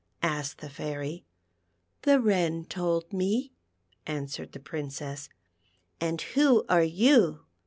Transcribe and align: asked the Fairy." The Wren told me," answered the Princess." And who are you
asked 0.23 0.61
the 0.61 0.69
Fairy." 0.71 1.27
The 2.07 2.19
Wren 2.19 2.65
told 2.65 3.13
me," 3.13 3.53
answered 4.07 4.51
the 4.53 4.59
Princess." 4.59 5.29
And 6.01 6.19
who 6.19 6.65
are 6.69 6.81
you 6.81 7.45